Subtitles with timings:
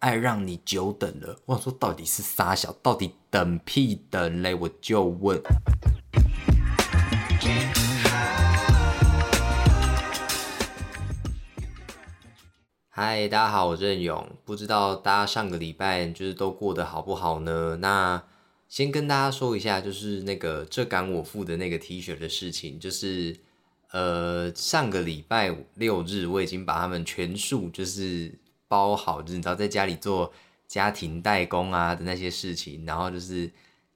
[0.00, 1.40] 爱让你久等了。
[1.44, 4.54] 我想说，到底是傻小，到底等屁等嘞？
[4.54, 5.42] 我就问。
[12.88, 14.36] 嗨，大家好，我是任勇。
[14.44, 17.78] 不知道大家上个礼拜就是都过得好不好呢？
[17.80, 18.22] 那
[18.68, 23.36] 先跟大家说一下，就是那个这敢我付的那个 T 恤的事情，就是
[23.90, 28.38] 呃上个礼拜六日我已经把他们全数就是。
[28.68, 30.30] 包好，就是你知道在家里做
[30.66, 33.46] 家庭代工啊的那些事情，然后就是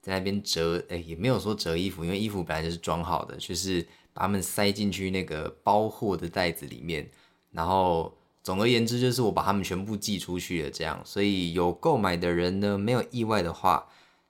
[0.01, 7.07] 在那边折，哎，也没有说折衣服，因为衣服本来就是装好的，就是把它们塞进去那个包货的袋子里面，
[7.51, 13.87] 然后总而言之就是我把它们全部寄出去了，这样，所以有购买的人呢，没有意外的话，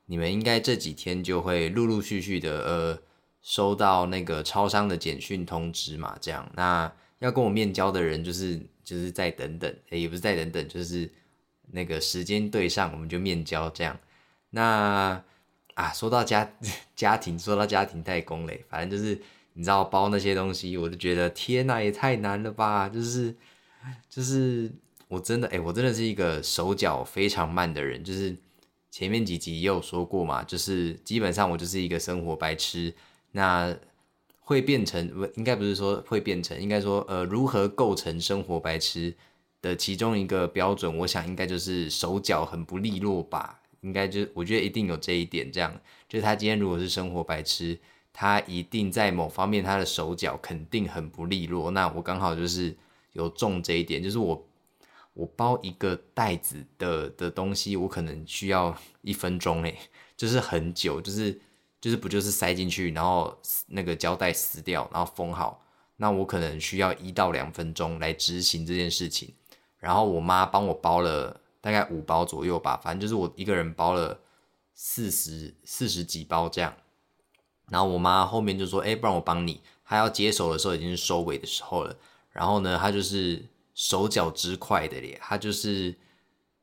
[0.08, 3.00] 你们应该这几天就会陆陆续续的呃
[3.42, 8.62] 收到那个超商的简讯通知嘛，这样，那要跟我面交的人就是。
[8.84, 11.10] 就是再等等，也不是再等等，就是
[11.72, 13.98] 那个时间对上，我们就面交这样。
[14.50, 15.24] 那
[15.74, 16.54] 啊，说到家
[16.96, 19.20] 家庭，说到家庭代工嘞，反正就是
[19.54, 22.88] 你知道包那些东西，我就觉得天哪，也太难了吧！
[22.88, 23.34] 就是
[24.10, 24.72] 就是
[25.08, 28.04] 我真的哎，我真的是一个手脚非常慢的人。
[28.04, 28.36] 就是
[28.92, 32.94] 前面几集也有说过嘛，就是基本上我就是一个生活白痴。
[33.32, 33.76] 那
[34.46, 39.16] 会变成应该不是说会变成，应该说呃如何构成生活白痴
[39.62, 45.74] 的其中一个标准，我想应该就是手脚很不利落吧，应该就我觉得一定有这一点，这样
[46.10, 47.80] 就是他今天如果是生活白痴，
[48.12, 51.72] 他一定在某方面他的手脚肯定很不利落。
[51.72, 52.76] 那我刚好就是
[53.14, 54.46] 有中这一点，就是我
[55.14, 59.78] 我包一个袋子的的东西，我可能需要一分钟诶，
[60.18, 61.40] 就是很久，就是。
[61.84, 65.62] 就是不就是塞进去，然后那个胶带撕掉，然后封好。
[65.98, 69.34] 那我可能需要一到两分钟来执行这件事情。
[69.80, 74.18] 然后我妈帮我包了大概五包左右吧，反正就是我一个人包了
[74.74, 76.74] 四十四十几包这样。
[77.68, 81.94] 然后我妈后面就说：“哎，不然我帮你。”她要接手的时候已经是收尾的时候了。
[82.32, 83.44] 然后呢，她就是
[83.74, 85.94] 手脚之快的咧，她就是。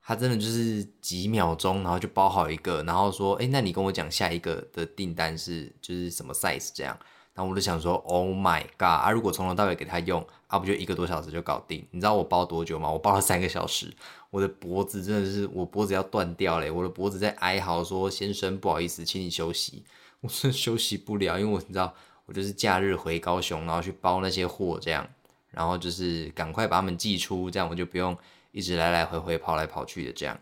[0.02, 6.98] 他真的就是几秒钟，然后就包好一个，然后说：“哎，那你跟我讲下一个的订单是就是什么 size 这样。”
[7.32, 8.82] 然后我就想说：“Oh my god！
[8.82, 11.86] 啊，如果从头到尾给他用，啊，不就一个多小时就搞定？
[11.92, 12.90] 你知道我包多久吗？
[12.90, 13.90] 我包了三个小时，
[14.30, 16.70] 我的脖子真的是我脖子要断掉嘞！
[16.70, 19.84] 我的脖子在哀嚎说：‘先生，不好意思，请你休息。
[20.20, 21.94] ’我是休息不了，因为我知道，
[22.26, 25.08] 我就是假日回高雄，然后去包那些货这样，
[25.50, 28.14] 然后就是赶快把他们寄出，这样我就不用。”
[28.52, 30.38] 一直来来回回跑来跑去的这样，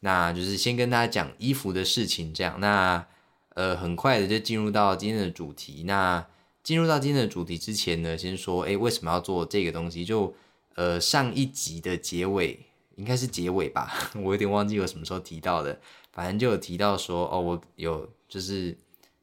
[0.00, 3.06] 那就是先跟大家讲衣服的事情，这样那
[3.54, 5.84] 呃很快的就进入到今天的主题。
[5.84, 6.26] 那
[6.62, 10.04] 进入到今天的主题之前呢，先说哎为什么要做这个东西？
[10.04, 10.34] 就
[10.74, 12.60] 呃上一集的结尾
[12.96, 15.80] 应该是结尾吧， 我有点忘记我什么时候提到的，
[16.12, 18.76] 反正就有提到说哦我有就是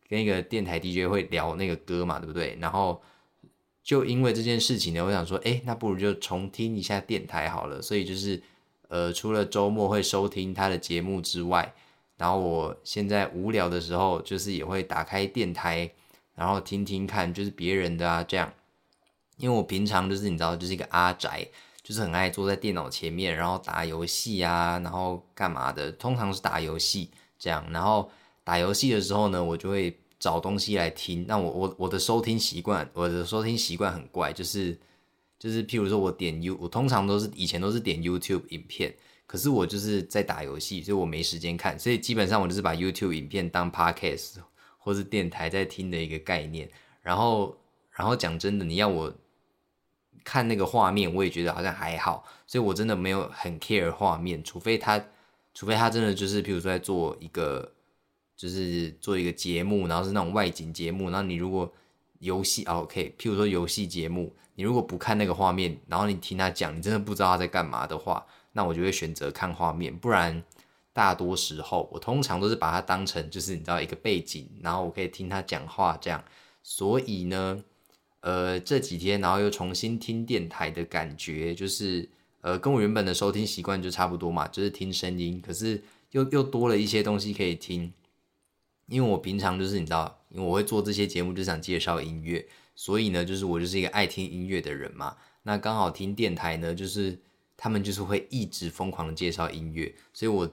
[0.08, 2.58] 跟一个电台 DJ 会聊那个歌嘛，对不对？
[2.60, 3.02] 然后。
[3.84, 7.82] 就因为这件事情呢，我想说，哎，那不如就重听一下电台好了。
[7.82, 8.42] 所以就是，
[8.88, 11.74] 呃，除了周末会收听他的节目之外，
[12.16, 15.92] 然后我现在无聊的时候，就是也会打开电台，
[16.34, 18.54] 然后听听看，就是别人的啊这样。
[19.36, 21.46] 因为我平常就是你知道，就是一个阿宅，
[21.82, 27.70] 就是很爱坐在电脑前面，然后打游戏啊，然后干嘛的，通常是打游戏这样。
[27.70, 28.10] 然后
[28.46, 30.00] 打游戏的时候呢，我就会。
[30.24, 34.80] 找东西来听，那我我我的收听习惯，我的收听习惯很怪，就是
[35.38, 38.96] 就是，譬如说我点 U，我通常都是以前都是点 YouTube 影片，
[39.26, 44.36] 可是我就是在打游戏，所以我没时间看，所以基本上我就是把 YouTube 影片当 Podcast
[44.78, 46.72] 或是电台在听的一个概念。
[47.02, 47.58] 然后
[47.92, 49.14] 然后讲真的，你要我
[50.24, 55.06] 看那个画面，我也觉得好像还好，所以我真的没有很 care 画面，除非他
[55.54, 57.73] 除非他真的就是譬如说在做一个。
[58.44, 61.06] 就是做一个节目，然后是那种外景节目。
[61.09, 61.72] 然后你如果
[62.20, 69.98] 游戏，OK，譬如说游戏节目，你如果不看那个画面，然后你听他讲，你真的不知道他在干嘛的话，那我就会选择看画面。
[69.98, 70.44] 不然，
[70.92, 76.22] 大多时候我通常都是把它当成就是你知道一个背景，然后我可以听他讲话这样。
[76.62, 77.63] 所以呢，
[78.19, 82.10] 呃，这几天然后又重新听电台的感觉，就是
[82.42, 85.81] 呃，跟我原本的收听习惯就差不多嘛，就是听声音，可是
[86.12, 87.94] 又又多了一些东西可以听。
[88.94, 92.45] 因为我平常就是你知道，因为我会做这些节目，就想介绍音乐，
[92.75, 95.18] 所以呢，就是我就是一个爱听音乐的人嘛。
[95.42, 97.19] 那刚好听电台呢，就是
[97.57, 100.48] 他们就是会一直疯狂的介绍音乐，所以我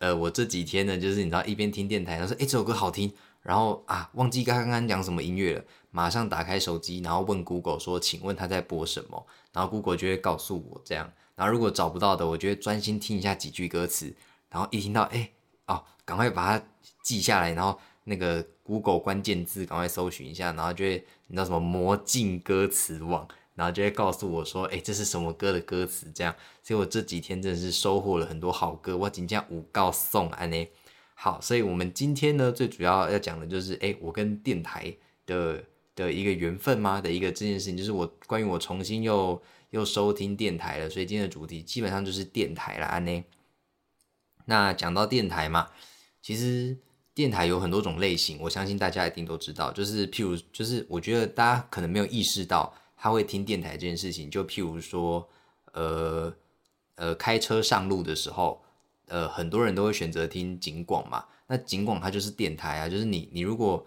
[0.00, 3.12] 呃，我这几天呢，就是你知道一边听电台，他说哎这首歌好听，
[3.42, 9.26] 然后啊忘记刚刚讲什么音乐了，马上打开手机，然后问 Google 说，请问他在播什么？
[9.52, 11.10] 然后 Google 就会告诉我这样。
[11.36, 14.14] 然后如果找不到的，我就会专心听一下几句歌词，
[14.50, 15.30] 然后一听到哎
[15.66, 16.66] 哦，赶快把它
[17.02, 23.26] 记下来，然后那个 Google 关键字赶快搜寻一下，然后就会你知道什么魔镜歌词网。
[23.56, 28.96] 然后就会告诉我说：“哎，这是什么歌的歌词？”这样，所以我这几天真的是收获了很多好歌。
[28.96, 30.66] 我今天五告送安呢。
[31.14, 34.92] 好，所以我们今天呢，最主要要讲的就是，哎，我跟电台
[35.24, 35.62] 的
[35.94, 37.00] 的一个缘分吗？
[37.00, 39.40] 的一个这件事情，就是我关于我重新又
[39.70, 40.90] 又收听电台了。
[40.90, 43.24] 所以今天的主题基本上就是电台了安呢。
[44.46, 45.70] 那讲到电台嘛，
[46.22, 46.76] 其实
[47.14, 49.70] 电台有很多种类型，我相信大家一定都知道。
[49.72, 52.74] 就是譬如，就是我觉得大家可能没有意识到。
[52.96, 55.28] 他会听电台这件事情，就譬如说，
[55.72, 56.34] 呃
[56.94, 58.62] 呃，开车上路的时候，
[59.08, 61.22] 呃，很多人都会选择听警广嘛。
[61.46, 63.84] 那警广它就是电台啊，就是你你如果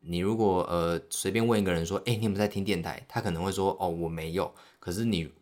[0.00, 3.02] 你如果呃随便问一个人说，哎，你有没有在听电台？
[3.08, 4.52] 他可能会说，哦，我没有。
[4.78, 5.32] 可是你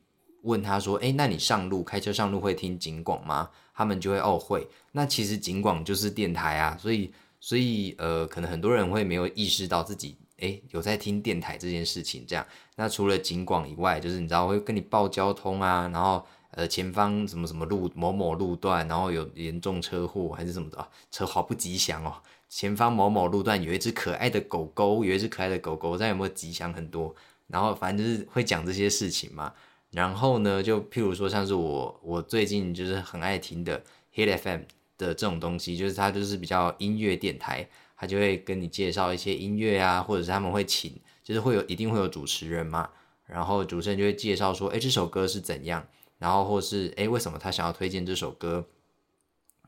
[0.47, 3.51] 问他说，哎，那你上路开车上路会听警广吗？
[3.75, 4.67] 他们就会哦会。
[4.93, 10.17] 那其实警广就是电台啊，所以所以呃，可能很多人会没有意识到自己。
[10.39, 12.47] 哎，有在听电台这件事情，这样。
[12.77, 22.13] 那除了警广以外，就是你知道会跟你报交通啊，然后呃前方什么什么路某某路段，然后有严重车祸还是什么的，车好不吉祥哦。
[22.49, 27.15] 前方某某路段有一只可爱的狗狗，有一只可爱的狗狗，在有没有吉祥很多？
[27.49, 29.53] 然后反正就是会讲这些事情嘛。
[29.97, 33.83] 然后呢，就譬如说像是我我最近就是很爱听的
[34.15, 34.61] Hit FM
[34.99, 37.67] 的这种东西，就是它就是比较音乐电台。
[37.99, 40.93] 他就会跟你介绍一些音乐啊，或者是他们会请，
[41.25, 42.91] 就是会有一定会有主持人嘛，
[43.25, 45.83] 然后主持人就会介绍说，哎，这首歌是怎样，
[46.19, 48.67] 然后或是哎，为什么他想要推荐这首歌？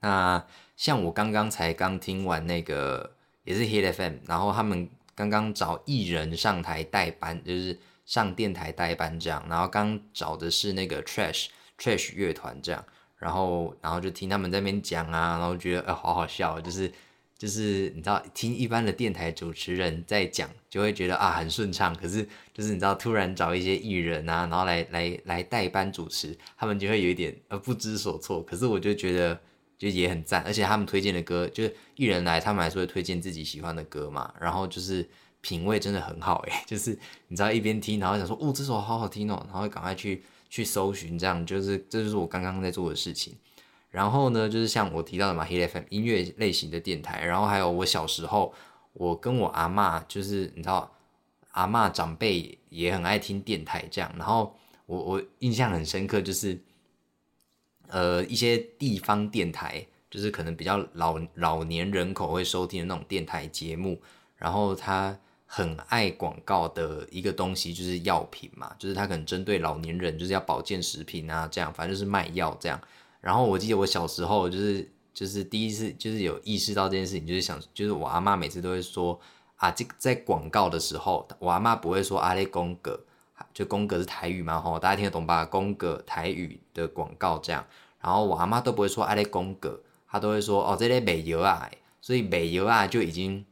[0.02, 0.44] 那
[0.76, 3.14] 像我刚刚才刚听完那个
[3.44, 7.78] 也是 Hit FM，然后他们刚刚找艺人上台代班，就是
[8.08, 12.84] 上电台代班这样，然后刚找的是那个 Trash Trash 乐团这样，
[13.18, 16.90] 然后然后就听他们在那边讲啊，然后觉得呃好好笑，就是。
[17.38, 21.94] 就是你知道听一般的电台主持人在讲，就会觉得啊很顺畅。
[21.94, 28.42] 可是就是你知道突然找一些艺人啊，然后来来来代班主持，他们就会有一点呃不知所措。
[28.42, 29.38] 可是我就觉得
[29.78, 34.34] 就也很赞，而且他们推荐的歌，就是艺人来，他们还是会推荐自己喜欢的歌嘛。
[34.40, 35.08] 然后就是
[35.40, 36.98] 品味真的很好诶， 就是
[37.28, 43.36] 你知道一边听，然后想说哦这首好好听哦，然后赶快去去搜寻，这样就是这就是我刚刚在做的事情。
[43.90, 47.24] 然后呢，就是像我提到的嘛，Hit FM 音乐类型的电台。
[47.24, 48.52] 然后还有我小时候，
[48.92, 50.92] 我跟我阿妈，就是你知道，
[51.52, 54.12] 阿妈长辈也很爱听电台这样。
[54.18, 54.54] 然后
[54.84, 56.60] 我我印象很深刻，就是
[57.86, 63.98] 呃一些地方电台，就是可能比较老老年人口会收听的那种电台节目。
[64.36, 65.18] 然后他
[65.50, 72.78] 很爱广告的一个东西就是药品嘛，就是他可能针对老年人就是要保健食品啊这样，反正就是卖药这样。
[73.22, 79.18] 然后我记得我小时候就是就是第一次就是有意识到这件事情，就是想就是我阿妈每次都会说
[79.56, 83.00] 啊，这在广告的时候，我阿妈不会说阿雷公格，
[83.54, 85.46] 就公格是台语嘛吼，大家听得懂吧？
[85.46, 87.64] 公格台语的广告这样，
[88.02, 91.68] 然后我阿妈都不会说阿雷公格，她都会说哦这类美油啊，
[92.02, 93.44] 所以美油啊就已经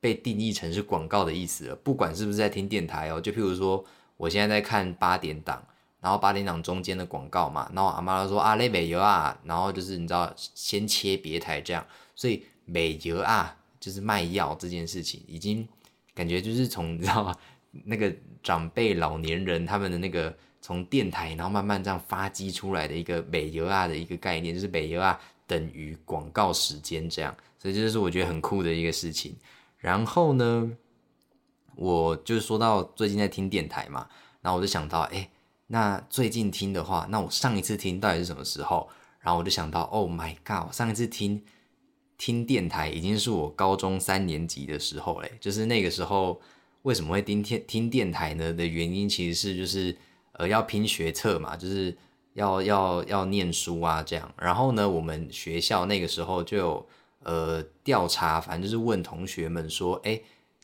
[0.00, 3.84] 被定义成是广告的意思了，不管是不是在听电台哦，就譬如说
[4.16, 5.62] 我现在在看八点档。
[6.02, 11.86] 然后八点档中间的广告嘛，然后阿妈说啊，那美油啊，然后就是你知道先切别台这样，
[12.16, 15.68] 所以美油啊就是卖药这件事情，已经
[16.14, 17.38] 感觉就是从你知道
[17.84, 18.10] 那个
[18.42, 29.36] 长辈老年人他们的那个从电台，然后慢慢这样发迹出来的一个美油啊的一个概念，就是美油啊等于广告时间这样，所以这就是我觉得很酷的一个事情。
[29.80, 30.70] 然后呢，
[31.74, 34.06] 我就是说到最近在听电台嘛，
[34.40, 35.28] 然后我就想到哎。
[35.72, 38.88] 那最近听的话，那我上一次听到底是什么时候？
[39.20, 40.72] 然后我就想到，Oh my god！
[40.72, 41.40] 上一次听
[42.18, 45.30] 听电台已经是我高中三年级的时候嘞。
[45.38, 46.40] 就是那个时候
[46.82, 48.52] 为什么会听听听电台呢？
[48.52, 49.96] 的原因其实是就是
[50.32, 51.96] 呃要拼学测嘛，就是
[52.32, 54.34] 要要要念书啊这样。
[54.36, 56.88] 然后呢，我们学校那个时候就有
[57.24, 60.20] 呃调查，反正就是问同学们说，哎，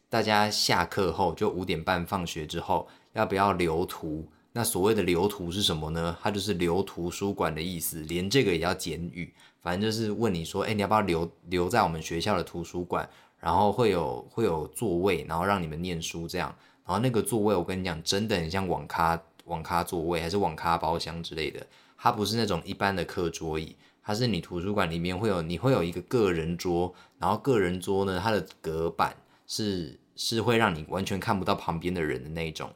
[0.08, 4.26] 大家下课后就五点半放学之后要不要留图？
[4.52, 6.16] 那所谓的留图是什么呢？
[6.22, 9.32] 它就是留图书馆的意思，连这个也要简语。
[9.60, 13.06] 反正就是问你说，哎，你要不要留留在我们学校的图书馆？
[13.38, 16.54] 然后会有会有座位，然后让你们念书这样。
[16.86, 21.66] 然后那个座位，我跟你讲，真的很像网咖网咖座位，还是网咖包厢之类的。
[21.98, 29.16] 它不是那种一般的课桌椅，它是你图书馆里面会有你会有一个个人桌，然后个人桌呢，它的隔板
[29.48, 32.72] 是是会让你完全看不到旁边的人的那一种，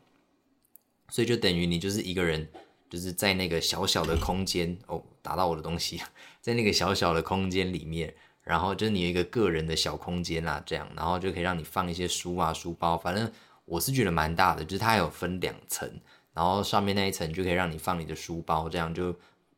[1.09, 2.49] 所以就等于你就是一个人，
[2.89, 6.03] 就是在那个小小的空间哦，打到我的东西，
[6.41, 13.31] 在那个小小的空间里面，然后就是你有一个个人的小空间啦，这样，然后就可以让你放一些书啊、书包，反正
[13.67, 15.89] 我是觉得蛮大的，就是它有分两层，
[16.35, 19.15] 然后上面那一层就可以让你放你的书包，这样就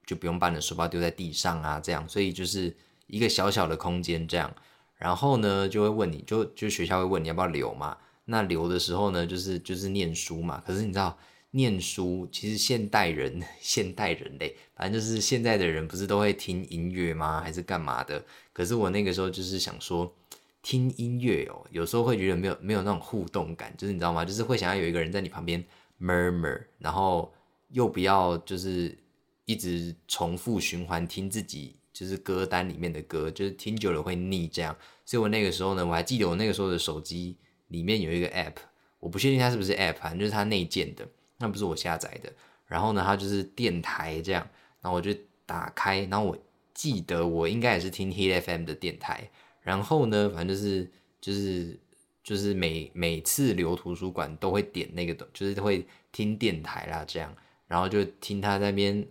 [0.07, 2.75] 就不用把你的书包丢在地上啊，这样，所以就是
[3.07, 4.55] 一个小小的空间这样。
[4.97, 7.97] 然后呢，就会问你就就学校会问你要不要留嘛？
[8.27, 10.63] 那留的时候呢，就是就是念书嘛。
[10.65, 11.19] 可是你知道，
[11.51, 17.41] 念书其实现代人 现代人类，反正就是现在的人不是都会听音乐吗？
[17.41, 18.25] 还是干嘛的？
[18.53, 20.15] 可是我那个时候就是想说，
[20.63, 24.25] 听音乐哦，有时候会觉得没有没有那种互动感，就是你知道吗？
[24.25, 25.63] 就是会想要有一个人在你旁边
[26.01, 27.35] murmur，然后
[27.71, 28.97] 又不要就是
[29.45, 34.77] 一直重复循环听自己就是歌单里面的歌，就是听久了会腻这样。
[35.05, 37.37] 所以我那个时候呢，我还记得我那个时候的手机
[37.69, 38.55] 里面有一个 app，
[39.01, 41.07] 我不确定它是不是 app，反正就是它内建的，
[41.39, 42.33] 那不是我下载的。
[42.67, 44.49] 然后呢，它就是电台这样，
[44.81, 45.13] 然后我就
[45.45, 46.39] 打开，然后我
[46.73, 49.29] 记得我应该也是听 Hit FM 的电台。
[49.61, 51.79] 然后呢，反正就是就是
[52.25, 57.35] 就是每每次留图书馆都会点那个，就是会听电台啦这样，
[57.67, 59.07] 然后就听他那边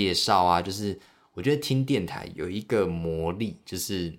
[0.00, 0.98] 介绍啊，就是
[1.34, 4.18] 我觉得听电台有一个魔力，就是。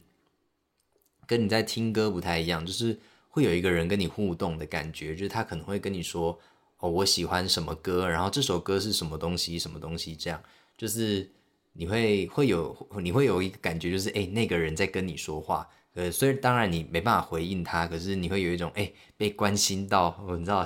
[1.25, 2.99] 跟你在听歌不太一样，就是
[3.29, 6.37] 会有一个人跟你互动的感觉，就是他可能会跟你说
[6.79, 10.43] ：“哦，我喜欢什么歌，然后这首歌是什么东西，什么东西。”这样
[10.77, 11.31] 就是
[11.71, 15.67] 你会会有你会有一个感觉，就是哎，那个人在跟你说话。
[15.93, 20.63] 呃，所以当然你没办法回应他，可是你会有一种哎被关心到，你知道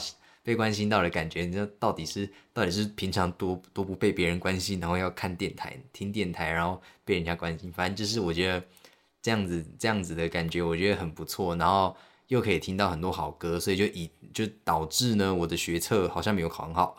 [0.48, 1.42] 被关心到的感觉。
[1.42, 7.70] 你知道到底是到底是平常多多不被别人关心，然后要看电台听电台，然后被人家关心。
[7.74, 8.64] 反正就是我觉得。
[9.20, 11.94] 这样子这样子的感觉，我觉得很不错，然后
[12.28, 16.98] 又可以听到很多好歌，所以就以就导致呢，我的学测好像没有考很好。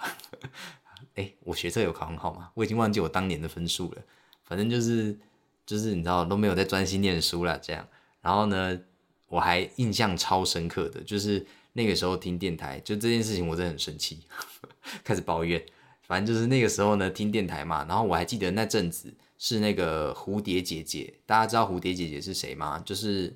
[1.15, 2.51] 哎，我学测有考很好吗？
[2.53, 4.03] 我已经忘记我当年的分数了。
[4.45, 5.19] 反正就是
[5.65, 7.89] 就是你知道都没有在专心念书了这样。
[8.21, 8.79] 然后呢，
[9.29, 11.47] 我还印象超深刻的就是
[11.79, 14.19] 那个时候听电台，就这件事情我真的很生气，
[15.03, 15.65] 开始抱怨。
[16.03, 19.15] 反正就是那个时候呢听电台嘛，然后我还记得那阵子。
[19.41, 22.83] 是那个蝴蝶姐姐，大家知道蝴蝶姐姐是谁吗？
[22.85, 23.33] 就是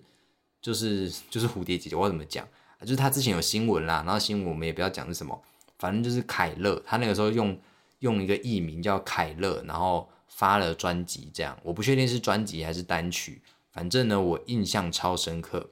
[0.61, 2.45] 就是就是蝴蝶姐姐，我怎么讲？
[2.81, 5.41] 就是她之前有新闻啦，然后新闻我们也不要讲是什么，
[5.79, 7.57] 反正就是凯乐，她那个时候用
[8.01, 15.71] 用一个艺名叫凯乐，然后发了专辑，这样我不确定是专辑还是单曲，反正呢我印象超深刻，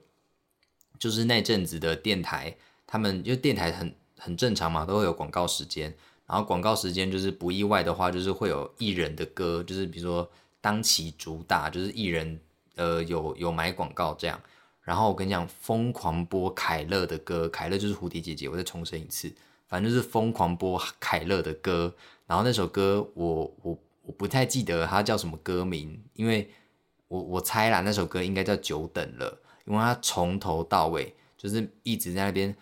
[1.01, 2.55] 就是那阵子的电台，
[2.87, 5.93] 他们因为电台很很正常嘛，都会有广告时间。
[6.27, 10.31] 然后广告时间就是不意外的话，就是会有艺人的歌，就是比如说
[10.61, 12.39] 当期主打，就是艺人
[12.77, 14.41] 呃有有买广告这样。
[14.83, 18.49] 然后我跟你讲，疯狂播凯乐的歌，凯乐就是蝴蝶姐姐。
[18.49, 19.33] 我再重申一次，
[19.67, 21.93] 反正就是疯狂播凯乐的歌。
[22.27, 26.49] 然后那首歌我我我不太记得它叫什么歌名，因为
[27.09, 29.39] 我我猜啦，那首歌应该叫久等了，
[29.71, 32.55] 因为他从头到尾就是一直在那边。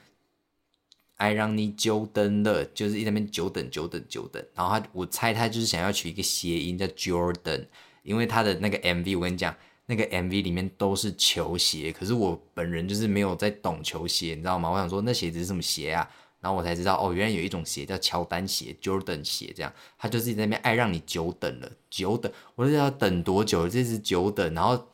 [1.17, 7.67] 爱让你久等了，就是一那边久等久等久等，然后他我猜他就是想要取一个谐音叫 Jordan，
[8.05, 9.53] 因为他的那个 MV 我跟你讲，
[9.87, 14.71] 那个 MV 里面都是球鞋，可是我本人就是没有在懂球鞋，你知道吗？
[14.71, 16.09] 我想说那鞋子是什么鞋啊？
[16.39, 23.69] 然后我才知道哦，原来有一种鞋叫乔丹鞋 Jordan 鞋，这样他就是在那边爱让你久等了，久等，我就要等多久？
[23.69, 24.87] 这是久等，然后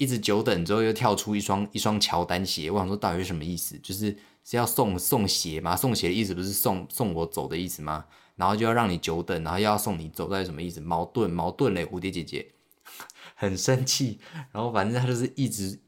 [0.00, 3.78] 一直久等之后又跳出一双一双乔丹鞋，我想说到底是什么意思？
[3.82, 4.16] 就是。
[4.42, 5.76] 是要送送鞋吗？
[5.76, 8.06] 送鞋的意思不是送送我走的意思吗？
[8.36, 10.80] 然后就要让你久等，然后又要送你走，到底什么意思？
[10.80, 11.84] 矛盾矛盾嘞！
[11.84, 12.50] 蝴蝶姐姐
[13.36, 14.18] 很生气，
[14.50, 15.78] 然后反正他就是一直，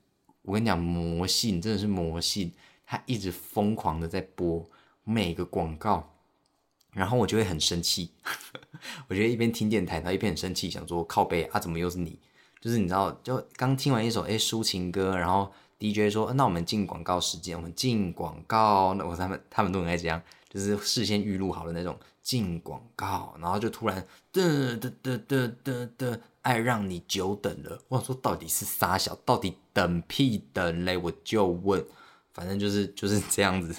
[0.43, 2.53] 我跟你讲魔性真的是魔性，
[2.85, 4.71] 他一直疯狂的在播
[5.03, 6.15] 每个广告，
[6.93, 8.11] 然后我就会很生气，
[9.09, 12.19] 我觉得一边听电台，然后一边很生气，想说靠背啊，怎么又是你？
[12.63, 15.53] 就是你知道，就刚听完一首哎抒情歌，然后。
[15.85, 18.95] DJ 说：“那我们进广告时间，我们进广告。
[18.95, 27.83] 那我他们他们都很爱这样，就是事先预录好的那种进广告，然后就突然的的的的的的，爱让你久等了。
[27.89, 30.97] 我说到底是傻小，到底等屁等嘞？
[30.97, 31.85] 我就问，
[32.33, 33.75] 反正就是就是这样子，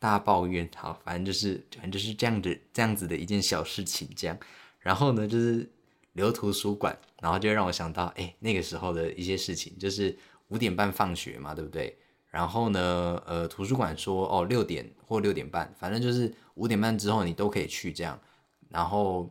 [0.00, 0.68] 大抱怨。
[0.74, 4.36] 好，反正就是反正就是这样子这样子的一件小事情，这样。
[4.80, 5.70] 然后呢，就是
[6.14, 10.18] 留图书馆，然后就让我想到，哎，那个时候的一些事情，就是。”
[10.48, 11.96] 五点半放学嘛，对不对？
[12.30, 18.20] 然后呢，呃，图书馆说哦，六点或六点半，反正就是五点半之后你都可以去这样。
[18.68, 19.28] 然后，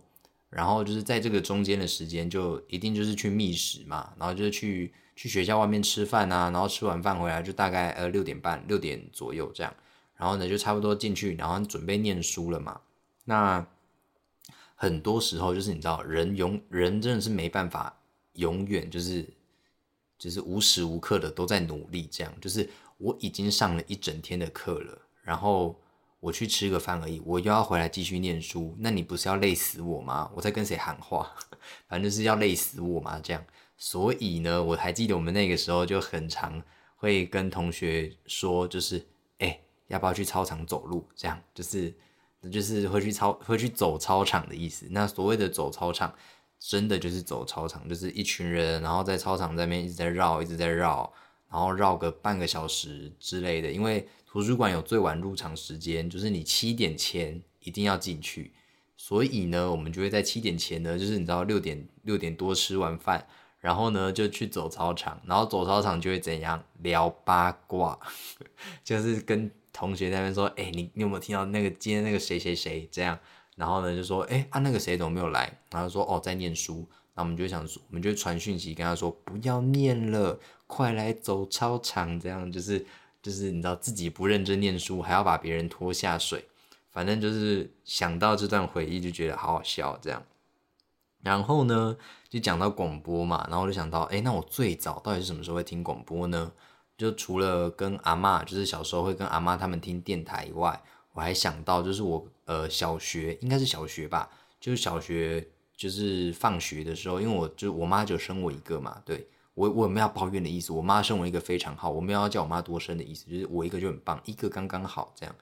[0.50, 9.74] 然后就是在这个中间的时间，就一定就是去觅食嘛，然后就是去去学校外面吃饭啊，然后吃完饭回来就大概呃六点半六点左右这样，
[10.18, 12.82] 然后呢就差不多进去，然后准备念书了嘛。
[13.26, 13.66] 那
[14.84, 17.96] 很多时候就是你知道，人永人真的是没办法
[18.34, 19.26] 永远就是
[20.18, 25.80] 就是无时无刻的都在努力，这样就是我已经上了一整天的课了，然后。
[26.24, 30.32] 我去吃个饭而已，我又要回来继续念书，那你不是要累死我吗？
[30.34, 31.30] 我在跟谁喊话？
[31.86, 33.46] 反正就是要累死我嘛，这样。
[33.76, 36.64] 所以呢，我还记得我们那个时候就很常
[36.96, 39.06] 会跟同学说，就是
[39.40, 41.06] 哎，要不要去操场走路？
[41.14, 41.94] 这样就是
[42.50, 44.88] 就是会去操会去走操场的意思。
[44.92, 46.14] 那所谓的走操场，
[46.60, 51.12] 真的就是走操场，就是一群人，然后在操场那边一直在绕，一直在绕，
[51.50, 54.08] 然后绕个半个小时之类的，因为。
[54.34, 58.52] 图书馆有最晚入场时间，就是你七点前一定要进去。
[58.98, 63.28] 所以呢，我们就会在七点前呢，就是你知道六点六点多吃完饭，
[63.60, 68.00] 然后呢就去走操场，然后走操场就会怎样聊八卦，
[68.84, 73.20] 就是跟同学在那边说，哎，你你有没有听到那个今天那个谁谁谁这样？
[73.58, 75.60] 然后呢就说，哎啊那个谁怎么没有来？
[75.72, 76.88] 然后说哦在念书。
[77.16, 82.86] 那我们就想说，我们就传讯息跟他说，不要念了，快来走操场，这样就是。
[83.24, 86.44] 就是你知道自己不认真念书，还要把别人拖下水，
[86.92, 90.22] 反正就是想到这段回忆就觉得好好笑这样。
[91.22, 91.96] 然后呢，
[92.28, 96.52] 就讲到广播嘛，然后就想到，哎，那我最早到底是什么时候会听广播呢？
[96.98, 100.82] 就除了跟阿妈，就是小时候会跟阿妈他们听电台以外，
[101.14, 109.28] 我还想到就是我呃小学应该是小学吧，就是小学就是放学的时候，因为我就我妈就生我一个嘛，对。
[109.56, 115.36] 我我也没有抱怨的意思，我妈生我一个非常好，我没有要叫我妈多生的意思，就是我一个就很棒，一个刚刚好这样。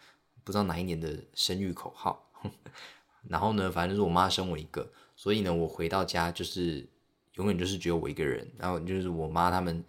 [0.44, 2.30] 不知道哪一年的生育口号，
[3.30, 6.86] 然后呢，反正就是我妈生我一个，所以呢，我回到家就是
[7.36, 9.82] 永远就是只有我一个人，然后就是我妈他们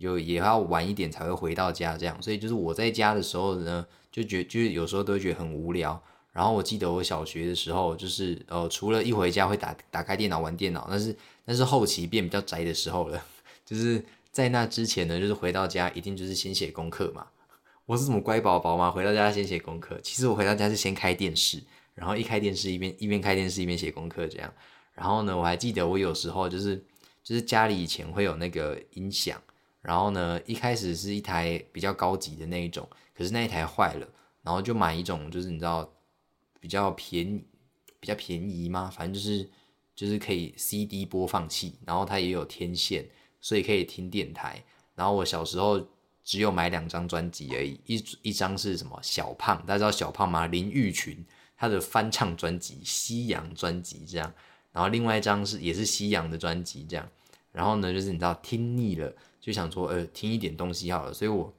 [0.00, 6.02] 有也要晚一点才会回到家这样，所以就是我在家的时候呢，就觉就是有时候都会觉得很无聊。
[6.32, 11.14] 然后我记得我小学的时候，就是呃，除了一回家会打打开电脑玩电脑，但是
[11.44, 13.22] 但是后期变比较宅的时候了。
[13.66, 14.02] 就是
[14.32, 17.26] 在那之前呢，就是回到家一定就是先写功课嘛。
[17.84, 18.90] 我是什么乖宝宝吗？
[18.90, 20.00] 回到家先写功课。
[20.02, 21.60] 其实我回到家是先开电视，
[21.94, 24.50] 然后一开电视一边一边开电视一边写功课这样。
[24.94, 26.76] 然后呢，我还记得我有时候就是
[27.22, 29.40] 就是家里以前会有那个音响，
[29.82, 34.08] 然后呢一开始是一台比较高级的那一种，可是那一台坏了，
[34.42, 35.90] 然后就买一种就是你知道
[36.60, 37.44] 比较便宜
[37.98, 38.90] 比较便宜吗？
[38.92, 39.48] 反正就是
[39.94, 43.08] 就是可以 CD 播放器，然后它也有天线。
[43.42, 44.62] 所以可以听电台，
[44.94, 45.80] 然后我小时候
[46.22, 50.46] 只有买两张专辑而已，一一张是什么小胖，大家知道小胖吗？
[50.46, 51.24] 林玉群
[51.56, 54.30] 他的翻唱专辑、西洋专辑这样，
[54.72, 57.10] 然后另外一张是也是西洋的专辑这样，
[57.50, 59.10] 然后呢，就是你知道听腻了，
[59.40, 61.52] 就想说呃听一点东西好了，所以我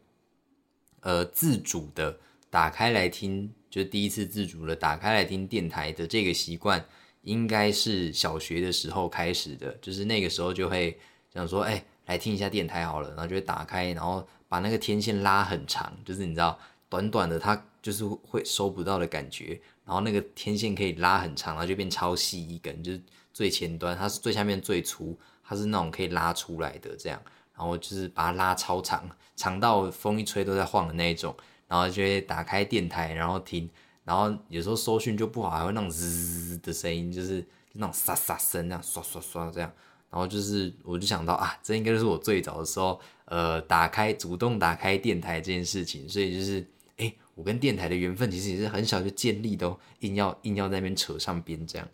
[1.01, 2.17] 呃自主的
[2.49, 6.85] 打开来听，就第一次自主的打开来听电台的这个习惯，
[7.23, 10.97] 应该是小学的时候开始的，就是那个时候就会。
[11.33, 27.23] 想说，哎，来听一下电台好了，然后就会打开，然后把那个天线拉很长，就是你知道，短短的它就是会收不到的感觉，然后那个天线可以拉很长，然后就变超细一根，就是最前端，它是最下面最粗，它是那种可以拉出来的这样，
[27.61, 31.35] 然后就是把它拉超长，长到风一吹都在晃的那一种，
[31.67, 33.69] 然后就会打开电台，然后听，
[34.03, 39.71] 然后有时候收讯就不好，还会那种滋的声音，就是那种沙沙声，那样刷刷刷这样。
[40.09, 46.09] 然后就是，我就想到啊，这应该就是我最早的时候，呃，打开主动打开电台这件事情。
[46.09, 51.87] 所以就是，哎，我跟电台的缘分其实也是很小就建立的，硬要硬要在那边扯上边这样。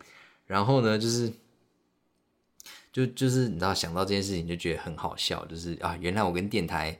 [0.45, 1.31] 然后呢，就是，
[2.97, 6.99] 就就是你知道，想到这件事情就觉得很好笑，就是啊，原来我跟电台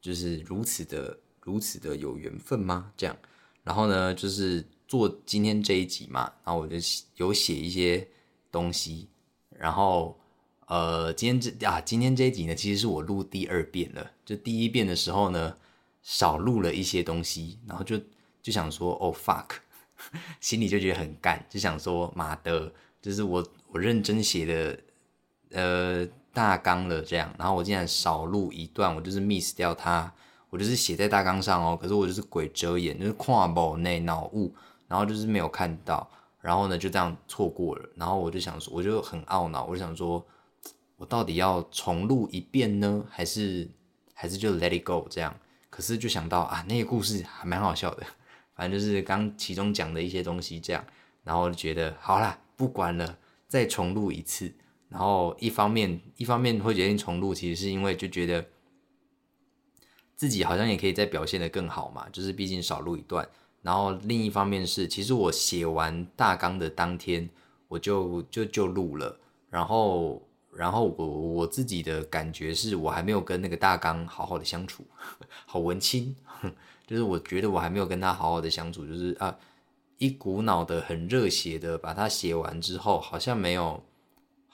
[0.00, 2.90] 就是如此的如此的有缘分吗？
[2.96, 3.16] 这样。
[3.62, 6.74] 然后呢，就是做今天这一集嘛，然后我就
[7.14, 8.08] 有写一些
[8.50, 9.06] 东西，
[9.50, 10.18] 然后。
[10.68, 14.10] 呃，今天这啊，今天这一集呢，其实是我录第二遍了。
[14.24, 15.56] 就第一遍的时候呢，
[16.02, 17.96] 少录了一些东西，然后就
[18.42, 19.58] 就想说，哦 fuck，
[20.42, 24.76] 心里就觉得很干，就想说，妈的，就是我我认真写的
[25.52, 30.12] 呃大纲了这样，然后我竟然少录一段，我就是 miss 掉它，
[30.50, 34.54] 我就是写在大纲上哦，可是我就是鬼遮眼，就是跨某内脑雾，
[34.88, 36.08] 然后就是没有看到，
[36.40, 40.24] 然后呢就这样错过了，然后我就想说，我就很懊恼，我就想说。
[40.98, 43.68] 我到底要重录一遍呢，还是
[44.14, 45.36] 还是就 let it go 这样？
[45.68, 48.02] 可是就想到啊，那个故事还蛮好笑的，
[48.54, 50.82] 反正就是刚其中讲的一些东西这样，
[51.22, 54.50] 然后就觉得好啦，不管了，再重录一次。
[54.88, 58.44] 然后一方面一方面会决定重录，其实是因为就觉得
[60.14, 63.28] 自己好像也可以再表现的更好嘛，就是毕竟少录一段。
[63.62, 67.28] 然后另一方面是，其实我写完大纲的当天，
[67.66, 69.18] 我就就就录了。
[69.50, 70.22] 然后
[70.52, 74.84] 然后我我自己的感觉是我还没有跟那个大纲好好的相处，
[75.46, 76.14] 好文青，
[76.86, 79.36] 就是我觉得我还没有跟他好好的相处，就是啊
[79.98, 83.82] 一股脑的很热血的把它写完之后，好像没有。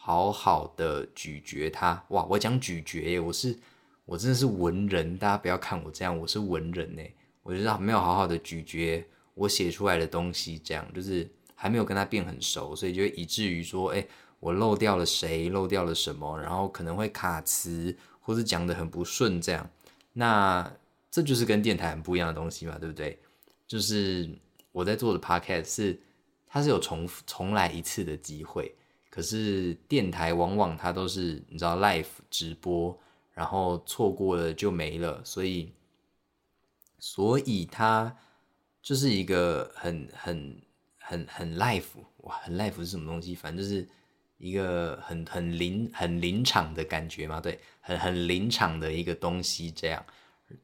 [0.04, 2.26] 好好的咀嚼它，哇！
[2.28, 3.56] 我讲咀嚼耶，我是
[4.04, 7.02] 我真的是文人，大家不要看我这样，我是文人呢。
[7.44, 14.04] 我觉得没有好好的咀嚼我写出来的东西，这样就是还没有跟他变很熟，所以就以至于说，哎，
[14.40, 19.70] 我漏掉了谁，漏掉了什么，然后可能会卡词，或是讲的很不顺，这样。
[20.14, 20.68] 那
[21.12, 23.20] 这就是跟电台很不一样的东西嘛，对不对？
[23.68, 24.28] 就是
[24.72, 26.00] 我在做的 podcast 是
[26.48, 28.74] 它是有重重来一次的机会。
[29.14, 32.98] 可是电台往往它都是你知道 live 直播，
[33.34, 35.70] 然后错过了就没了，所以
[36.98, 38.16] 所以它
[38.80, 40.58] 就是一个很很
[40.98, 41.84] 很很 live
[42.22, 43.34] 哇，很 live 是什么东西？
[43.34, 43.86] 反正就是
[44.38, 50.02] 一个很很临很临场的感觉嘛，对，很很临场的一个东西这样。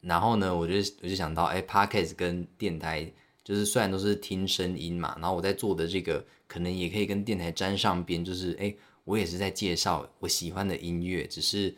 [0.01, 3.13] 然后呢，我就我就想到，哎，podcast 跟电台。
[3.45, 11.73] 就是虽然都是听声音嘛，然后我在做的这个可能也可以跟电台沾上边，就是哎，我也是在介绍我喜欢的音乐，只是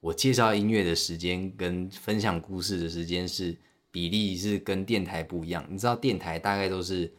[0.00, 3.56] 我介绍音乐的时间跟分享故事的时间是
[3.90, 5.64] 比例是跟电台不一样。
[5.70, 7.10] 你知道电台大概都是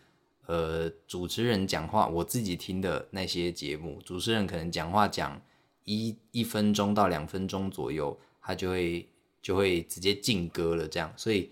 [0.48, 5.42] 呃主持人讲话，我自己听的那些节目，主持人可能讲话讲
[5.86, 9.08] 一一分钟到两分钟左右，他就会
[9.42, 11.50] 就会直接进歌了，这样，所以。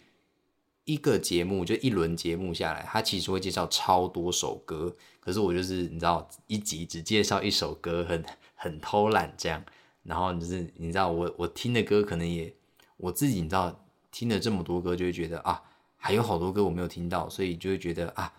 [0.86, 9.64] 一个节目就一轮节目下来，他其实会介绍超多首歌，可是我就是你知道，一集只介绍一首歌，很很偷懒这样。
[10.04, 12.54] 然后就是你知道，我我听的歌可能也
[12.98, 15.60] 我自己你知道听了这么多歌，就会觉得啊，
[15.98, 18.32] 还有好多歌我没有听到，所以就会觉得啊，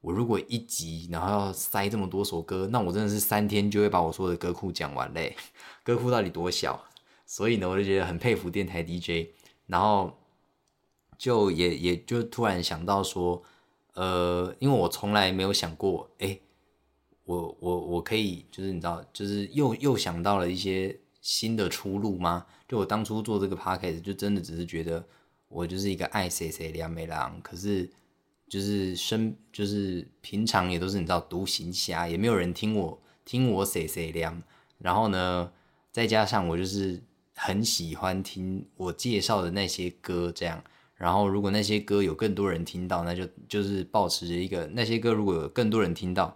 [0.00, 5.36] 我如果一集然后要塞这么多首歌，那我真的是三天就会把我说的歌库讲完嘞。
[5.84, 6.84] 歌库到底多小？
[7.24, 9.28] 所以呢，我就觉得很佩服电台 DJ，
[9.68, 10.12] 然后。
[11.18, 13.42] 就也也就突然想到说，
[13.94, 16.38] 呃，因为我从来没有想过，哎，
[17.24, 22.46] 我我我可以就是你知道，就是又又想到了一些新的出路吗？
[22.68, 25.04] 就我当初做这个 p o c k e 就真的只是觉得
[25.48, 27.88] 我就是一个爱谁谁梁美郎，可是
[28.48, 34.42] 就是生就是平常也都是你知道独行侠，也没有人听我听我谁谁梁，
[34.78, 35.50] 然后呢，
[35.92, 37.02] 再加上我就是
[37.34, 40.62] 很喜欢听我介绍的那些歌，这样。
[40.98, 46.34] 然后，如果那些歌有更多人听到，那就就是保持着一个那些歌如果有更多人听到，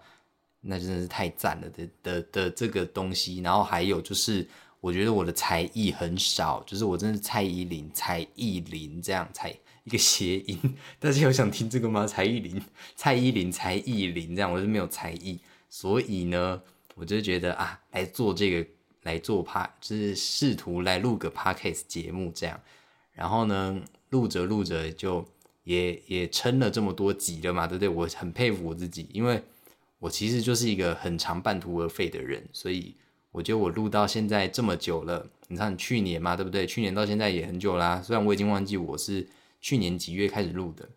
[0.60, 3.40] 那真的是太赞了的的的这个东西。
[3.40, 4.46] 然后还有就是，
[4.82, 9.48] 我觉得我的才艺很少，就是我真的是蔡依林，蔡依林这样才
[9.84, 10.58] 一个谐音。
[11.00, 12.06] 大家有想听这个吗？
[12.06, 12.62] 蔡依林，
[12.94, 16.60] 蔡依林，蔡依林这样，我是没有才艺，所以呢，
[16.94, 18.70] 我就觉得啊，来做这个
[19.04, 22.60] 来做 p 就是试图来录个 podcast 节目这样，
[23.12, 23.80] 然后呢。
[24.10, 25.24] 录着录着就
[25.64, 27.88] 也也撑了这么多集了嘛，对不对？
[27.88, 29.42] 我很佩服我自己，因为
[29.98, 32.94] 我其实就是一个很长半途而废的人，所以
[33.30, 36.66] 我觉得我录到现在这么久了，你看去年嘛，对不对？
[36.66, 39.28] 去年到现在也很久啦，虽然我已经忘记我是
[39.60, 40.88] 去年几月开始录的，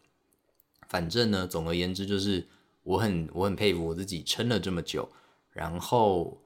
[0.89, 2.47] 反正呢，总而言之就是
[2.83, 5.07] 我很我很佩服我自己撑了这么久，
[5.51, 6.41] 然后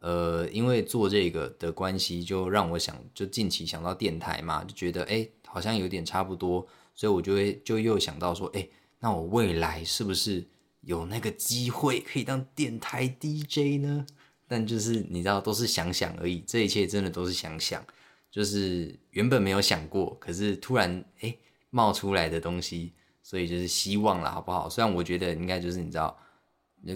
[0.00, 5.28] 呃，因为做这个的关系，就让我想就近期想到电台嘛，就觉得哎。
[5.58, 8.68] 好像有点差不多，所以我就会就又想到说，哎，
[9.00, 10.46] 那我未来是不是
[10.82, 14.06] 有那个机会可以当电台 DJ 呢？
[14.46, 17.84] 但就是你知道，都是想想而已，这一切真的都是想想，
[18.30, 21.36] 就是原本没有想过，可是突然哎
[21.70, 24.70] 冒出来的东西，所以就是希望了，好不好？
[24.70, 26.16] 虽然我觉得应该就是你知道，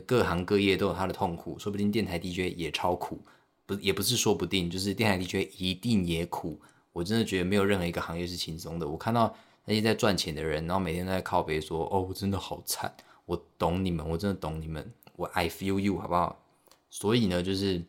[0.06, 3.20] 各行各业都有他的痛苦，说不定电台 DJ 也超苦，
[3.66, 6.60] 不也不是说不定，就是电台 DJ 一定也苦。
[6.92, 8.86] 我真的觉得没有任何一个行业是轻松的。
[8.86, 14.92] 我看到那些在赚钱的人，然后每天都在靠背说：“哦，我真的好惨。”我懂你们，我真的懂你们。
[15.16, 16.44] 我 I feel you，好不好？
[16.90, 17.82] 所以呢，就是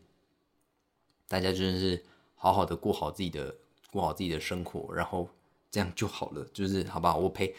[1.27, 2.03] 大家真的是
[2.35, 3.53] 好好的过好自己的，
[3.91, 5.27] 过好自己的生活，然后
[5.71, 6.47] 这样就好了。
[6.53, 7.17] 就是好不好？
[7.17, 7.53] 我陪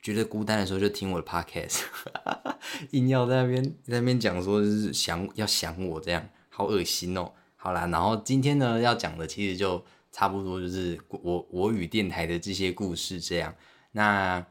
[0.00, 1.82] 觉得孤单的时候就听我的 podcast，
[2.92, 7.30] 硬要在那边在那边讲说就是想要想我这样，好恶心哦。
[7.54, 9.84] 好啦，然后今天呢要讲的其实就。
[10.12, 13.54] 差不多就是我我与电台的这些故事这样，
[13.92, 14.44] 那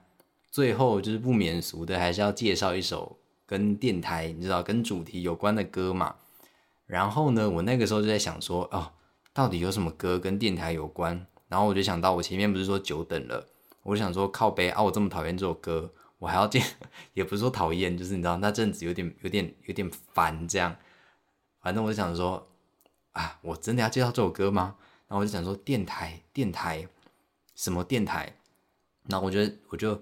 [0.50, 6.16] 最后就是不免俗的，还是要介绍一首跟电台你知道跟主题有关的歌嘛。
[6.86, 8.92] 然后呢，我那个时候就在想说，哦，
[9.32, 11.28] 到底有什么歌跟电台有关？
[11.48, 13.48] 然后我就想到，我前面不是说久等了，
[13.84, 16.64] 我想说靠背啊，我这么讨厌这首歌，我还要介，
[17.14, 20.76] 也不是说讨厌，就是你知道那阵子有点有点有点烦这样。
[21.62, 22.48] 反正我就想说，
[23.12, 24.76] 啊，我真的要介绍这首歌吗？
[25.10, 26.88] 然后我就想说，电台电台
[27.56, 28.34] 什么电台？
[29.08, 30.02] 然后我觉得我就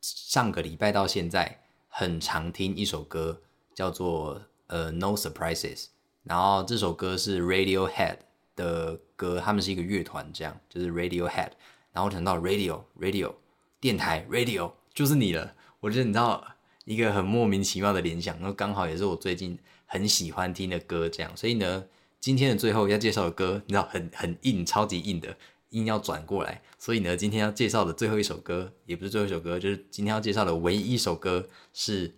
[0.00, 3.40] 上个礼拜到现在很常听一首歌，
[3.74, 5.86] 叫做呃 No Surprises。
[6.22, 8.18] 然后这首歌是 Radiohead
[8.54, 11.52] 的歌，他们是一个乐团，这样就是 Radiohead。
[11.92, 13.34] 然后我想到 Radio Radio
[13.80, 16.46] 电台 Radio 就是你了，我觉得你知道
[16.84, 21.34] 一个很莫名其妙的联想，然后刚好也是我最近很喜欢听的歌，这样。
[21.34, 21.86] 所以呢，
[22.26, 25.36] 今天的最后要介绍的歌，你知道很很硬，超级硬的，
[25.68, 26.60] 硬要转过来。
[26.76, 32.12] 所以呢，今天要介绍的最后一首歌，也不是最后一首歌，就是今天要介绍的唯一一首歌是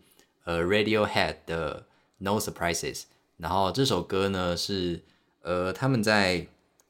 [0.44, 1.85] 呃 Radiohead 的
[2.16, 3.03] No Surprises。
[3.37, 5.05] 然后这首歌呢是
[5.42, 6.47] 呃他们在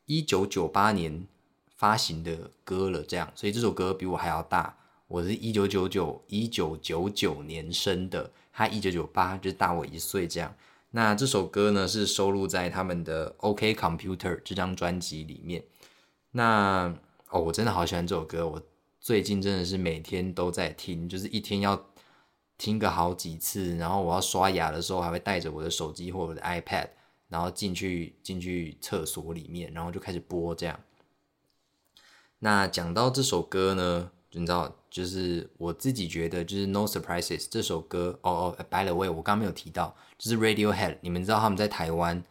[0.07, 1.27] 一九九八年
[1.75, 4.77] 发行的歌了，这样，所以这首歌比我还要大。
[5.09, 10.55] 我是一九九九一九九九年生的，他一九九八就是大我一岁这样。
[10.90, 15.64] 那这首歌呢是收录在他们的 OK Computer 这张专辑里面。
[16.33, 16.94] 那
[17.31, 18.62] 哦，我真的好喜欢这首歌，我
[19.01, 21.87] 最近真的是每天都在听，就是一天要。
[22.61, 26.88] 听个好几次，然后我要刷牙的时候，还会带着我的手机或者我的 iPad，
[27.29, 30.81] 然后进去进去厕所里面，然后就开始播这样。
[32.40, 42.22] 那讲到这首歌呢，你知道，就是我自己觉得，就是 No Surprises 这首歌，哦哦，By the way，我刚刚没有提到，就是 Radiohead，你们知道他们在台湾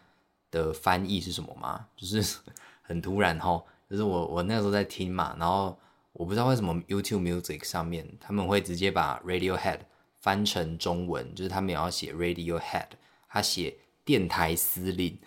[0.51, 1.87] 的翻译是什么吗？
[1.95, 2.37] 就是
[2.81, 5.77] 很突然哈，就是我我那时候在听嘛，然后
[6.13, 9.79] 我不知道为什么 YouTube Music 上面他们会直接把 Radiohead。
[10.19, 12.87] 翻成中文就是他们也要写 Radiohead，
[13.29, 15.17] 他写电台司令，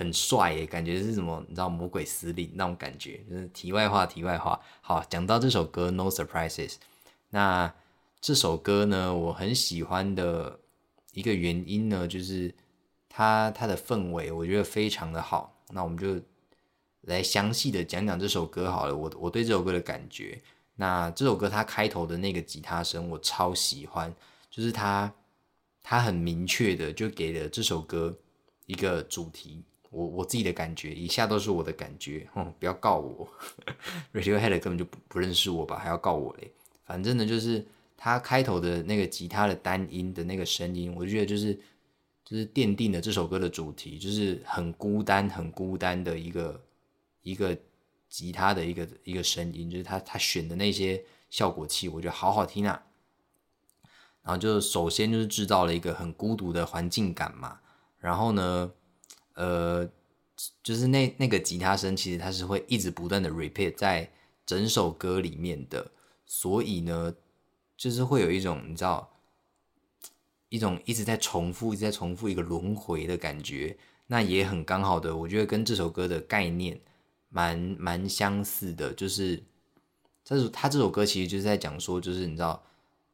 [0.00, 1.44] 很帅耶，感觉是什么？
[1.46, 3.22] 你知道魔鬼司令那种感觉。
[3.28, 4.58] 就是题外话，题外话。
[4.80, 6.76] 好，讲到这首歌 No Surprises，
[7.28, 7.70] 那
[8.18, 10.58] 这首歌呢，我很喜欢的
[11.12, 12.54] 一个原因呢，就是
[13.10, 15.54] 它它的氛围，我觉得非常的好。
[15.68, 16.18] 那我们就
[17.02, 18.96] 来详细的讲讲这首歌好了。
[18.96, 20.40] 我我对这首歌的感觉。
[20.76, 24.10] 那这首歌它开头的那个吉他声我超喜欢，
[24.50, 25.12] 就是它，
[25.82, 28.16] 它很明确的就给了这首歌
[28.64, 29.62] 一个主题。
[29.90, 33.28] 我我自己的感觉，以下都是我的感觉，哼，不要告我
[34.14, 36.50] ，Radiohead 根本就不不认识我吧，还要告我嘞。
[36.84, 41.54] 反正呢，就是他开头的那个吉他的单音的那个声音，我就觉得就是
[42.24, 46.64] 就是奠定了这首歌的主题，就是很孤单很孤单的一个
[47.22, 47.56] 一个。
[48.10, 52.82] 吉他的一个一个声音，就是他他选的那些效果器，我觉得好好听啊。
[54.24, 57.60] 然后就首先就是制造了一个很孤独的环境感嘛。
[58.00, 58.72] 然后呢，
[59.40, 59.88] 呃，
[60.62, 64.10] 就是那那个吉他声，其实它是会一直不断的 repeat 在
[64.44, 65.90] 整首歌里面的。
[66.26, 67.14] 所以呢，
[67.76, 69.10] 就是会有一种你知道，
[70.50, 73.76] 一种一直在重复、一直在重复一个轮回的感觉。
[74.08, 76.80] 那也很刚好的，我觉得跟这首歌的概念。
[77.32, 79.40] 蛮蛮相似的，就是
[80.24, 82.60] 这首他这首歌其实就是在讲说，就是你知道，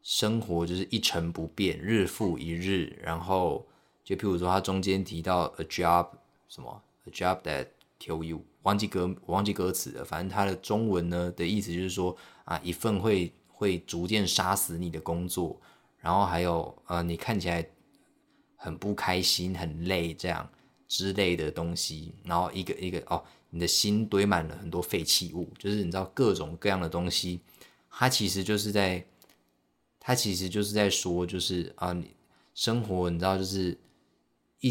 [0.03, 2.99] 生活就是一成不变，日复一日。
[3.03, 3.69] 然后
[4.07, 6.09] 就譬如说，他中间提到 a job
[6.49, 7.67] 什么 a job that
[8.01, 10.05] kill you，忘记歌忘记歌词了。
[10.05, 15.61] 反正他的中文呢的意思就是说啊，一份会会逐渐杀死你的工作。
[16.01, 17.69] 然后还有呃，你看起来
[18.55, 20.49] 很不开心、很累这样
[20.87, 22.15] 之类的东西。
[22.25, 23.23] 然后一个一个哦。
[23.51, 27.41] 你的心堆满了很多废弃物，就是你知道各种各样的东西，
[27.89, 29.03] 它其实就是在，
[29.99, 32.11] 他其实就是在说，就是啊，你
[32.55, 33.75] 生活你知道就是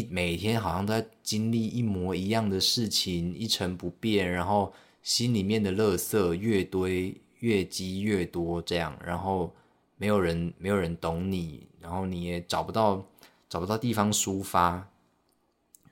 [0.04, 9.54] 每天好像都在经历一模一样的事情，一成不变，然后心里面的垃圾越堆越积越多，这样，然后
[9.96, 13.04] 没有人没有人懂你，然后你也找不到
[13.48, 14.88] 找不到地方抒发。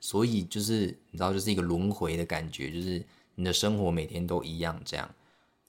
[0.01, 5.09] 所以就是你知道，就是一个轮回的感觉，就是你的生活每天都一样这样。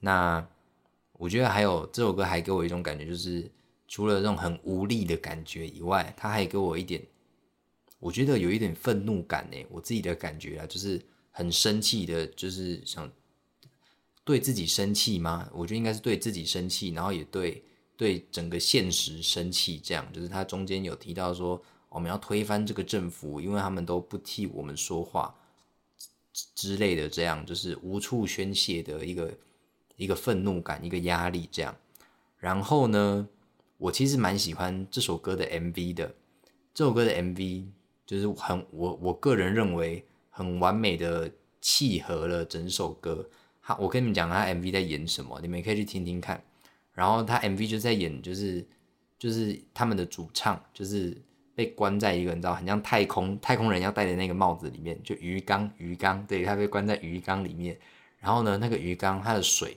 [0.01, 0.46] 那
[1.14, 3.51] 我觉得还有这首歌还给我一种感觉，就是
[3.88, 7.01] 除了这种很无力的感觉以外，它还给我一点，
[8.07, 9.57] 我觉得有一点愤怒感呢。
[9.71, 13.11] 我自己的感觉啊，就是很生气的，就是想
[14.25, 15.51] 对自己生气吗？
[15.53, 17.62] 我觉得应该是对自己生气，然后也对
[17.97, 19.81] 对整个现实生气。
[19.83, 21.61] 这样就是他中间有提到说。
[21.88, 25.35] 我们要推翻这个政府，因为他们都不替我们说话
[26.55, 29.38] 之类的，这样就是无处宣泄的一个
[29.97, 31.75] 一个愤怒感，一个压力这样。
[32.37, 33.27] 然后呢，
[33.79, 36.14] 我其实蛮喜欢这首歌的 MV 的。
[36.75, 37.64] 这首歌的 MV
[38.07, 43.29] 就是很我我个人认为很完美的契合了整首歌。
[43.61, 46.40] 他我跟你们讲他 MV 在演什么，你们可以去听听看。
[46.92, 48.64] 然后他 MV 就在演，就是
[49.19, 51.21] 就是他们的主唱就是
[51.55, 57.77] 被关在一个你知道很像太空太空人要戴的那个帽子里面，就鱼缸鱼缸，对他被关在鱼缸里面。
[58.19, 59.77] 然后呢，那个鱼缸它的水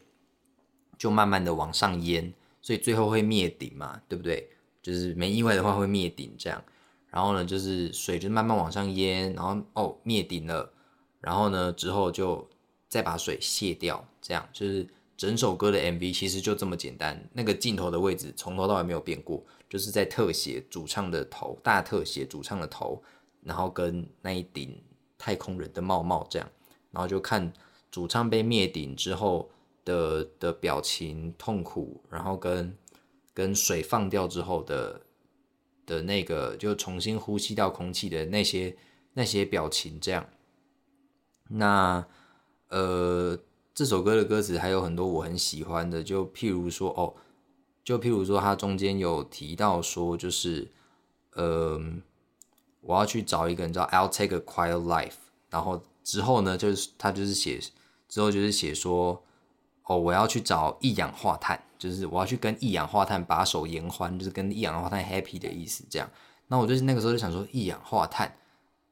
[0.98, 4.50] 就慢慢的往上淹，所以最后会灭顶嘛，对不对？
[4.82, 6.64] 就是没意外的话会灭顶这样。
[7.12, 10.72] 然后呢，就是水就慢慢往上淹，然后哦灭顶了，
[11.20, 12.48] 然后呢之后就
[12.88, 17.28] 再把水卸掉，这样就是整首歌的 MV 其实就这么简单。
[17.34, 23.02] 那个镜头的位置从头到尾没有变过，就是在特写主唱的头，大特写主唱的头，
[23.42, 24.80] 然后跟那一顶
[25.18, 26.48] 太空人的帽帽这样，
[26.92, 27.52] 然后就看
[27.90, 29.50] 主唱被灭顶之后
[29.84, 32.78] 的的表情痛苦，然后跟
[33.34, 35.02] 跟水放掉之后的。
[35.90, 38.78] 的那个就重新呼吸到空气的那些
[39.14, 40.30] 那些表情，这样。
[41.50, 42.06] 那
[42.68, 43.38] 呃，
[43.74, 47.16] 这首歌的歌词还有很多我很喜欢的，就譬如说哦，
[47.84, 50.70] 就譬如说它中间有提到说，就是
[51.34, 51.82] 呃，
[52.82, 55.16] 我要去找一个人叫 I'll take a quiet life，
[55.50, 57.60] 然后之后呢，就是他就是写
[58.08, 59.24] 之后就是写说。
[59.90, 65.84] 哦，我要去找一氧化碳，就是我要去跟一氧化碳把手言欢，就是跟一氧化碳 happy 的意思。
[65.90, 66.08] 这样，
[66.46, 68.38] 那我就是那个时候就想说一氧化碳，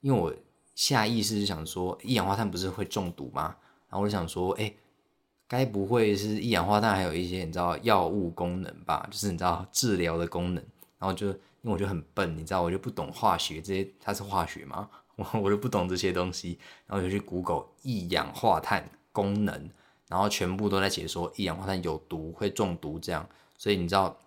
[0.02, 0.34] 因为我
[0.74, 3.56] 下意识就想说一氧化碳不是会中毒吗？
[3.90, 4.74] 然后我就想说，哎，
[5.48, 9.08] 该不会是一氧化碳还有一些你知道药物功能吧？
[9.12, 10.64] 就是你知道治疗的功能。
[10.98, 11.36] 然后就因
[11.70, 14.90] 为我就很笨，你知道我就不懂化学这些，它是化学吗？
[15.16, 16.58] 我我就不懂这些东西，
[16.88, 19.70] 然后就去 Google 一氧化碳功能。
[20.08, 24.18] 然后全部都在解说一氧化碳有毒，会中毒这样，所以你知道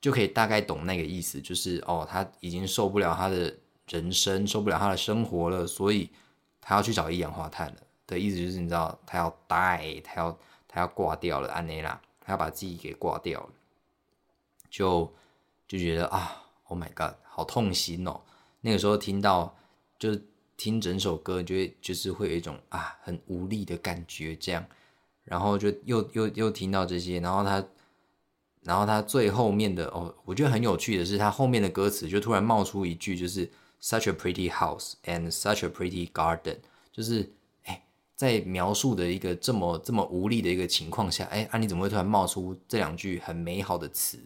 [0.00, 3.54] 就可以大概懂那个意思，就是哦，他已经受不了他的
[3.88, 6.08] 人生，受不了他的生活了，所以
[6.60, 13.50] 他要去找一氧化碳了的意思就是你知道他要 die，他要他要挂掉了，安内拉，他要把自己给挂掉了，
[14.70, 15.12] 就
[15.68, 18.20] 就觉得啊，Oh my God，好痛心哦。
[18.60, 19.54] 那个时候听到
[19.98, 20.18] 就
[20.56, 24.64] 听整首歌，就会就是会有一种啊很无力的感觉这样。
[25.26, 27.64] 然后就又又又听到这些，然后他，
[28.62, 33.50] 然后他最后面的哦，我觉得很有趣的是，他后面的歌词就突然冒出一句，就是
[33.82, 36.58] such a pretty house and such a pretty garden，
[36.92, 37.28] 就是
[37.64, 37.84] 哎，
[38.14, 44.18] 在描述的一个这么这么无力的一个情况下，哎，啊你怎么会突然冒出这两句很美好的词？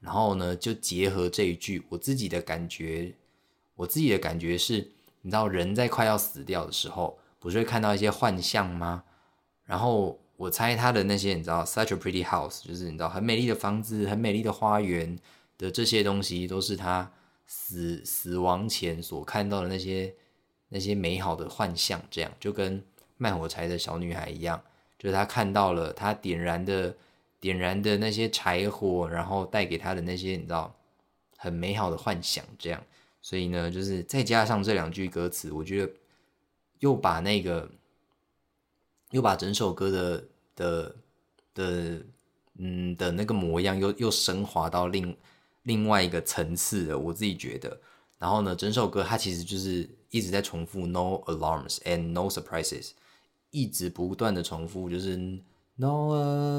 [0.00, 3.14] 然后呢，就结合这一句，我自己的感觉，
[3.74, 9.04] 我自己的感觉是，你知道人在快要死掉的时候，不是会看到一些幻象吗？
[9.66, 10.18] 然后。
[10.38, 15.18] 我猜他的那些，你知道，such a pretty house，就是你知道很美丽的房子、很美丽的花园
[15.58, 17.10] 的这些东西，都是他
[17.44, 20.14] 死死亡前所看到的那些
[20.68, 22.00] 那些美好的幻象。
[22.08, 22.80] 这样就跟
[23.16, 24.62] 卖火柴的小女孩一样，
[24.96, 26.94] 就是他看到了他点燃的
[27.40, 30.72] 点燃的那些柴火，然后带给他的那些你知道
[31.36, 32.44] 很美好的幻想。
[32.56, 32.80] 这样，
[33.20, 35.92] 所以呢，就是再加上这两句歌词，我觉得
[36.78, 37.68] 又把那个。
[39.10, 40.96] 又把整首歌的的
[41.54, 42.02] 的
[42.58, 45.16] 嗯的那个模样又又升华到另
[45.62, 47.80] 另外一个层次了，我自己觉得。
[48.18, 52.90] 然后呢，整首歌它其实就是一直在重复 “no alarms and no surprises”，
[53.50, 55.16] 一直不断的重复，就是
[55.76, 56.12] “no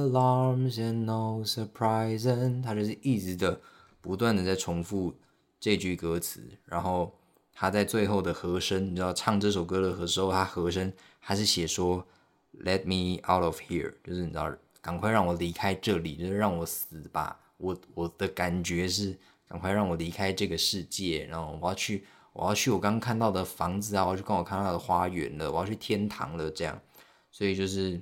[0.10, 3.60] alarms and no surprises”，它就是一直的
[4.02, 5.14] 不断的在重复
[5.60, 6.42] 这句歌词。
[6.66, 7.14] 然后
[7.54, 12.08] 他在最后的和声，你知道唱这首歌的时候，他和声还是写说。
[12.54, 17.40] Let me out of here，就是你知道，赶快让我离开这里，就是让我死吧。
[17.58, 26.78] 我我的感觉是，赶快让我离开这个世界，然后我要去，我要去我刚刚看到的房子啊，我要去跟我看到的花园了，我要去天堂了，这样。
[27.32, 28.02] 所以就是，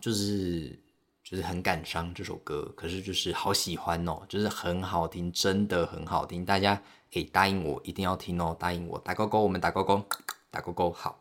[0.00, 0.78] 就是
[1.24, 6.44] 就是很感伤这首歌，可是就是好喜欢哦，就是很好听，真的很好听。
[6.44, 6.80] 大家
[7.12, 10.04] 可以答应我一定要听哦，答应我打勾勾，我们打勾勾，
[10.50, 11.18] 打勾勾，好。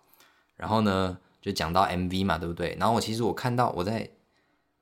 [0.62, 2.78] 然后呢，就讲到 MV 嘛，对不对？
[2.80, 4.08] 然后我其实我看到我在，